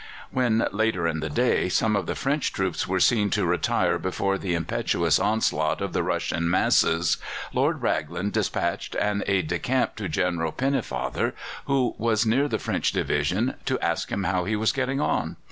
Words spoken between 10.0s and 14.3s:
General Pennefather, who was near the French division, to ask